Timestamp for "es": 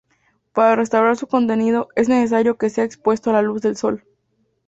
1.95-2.09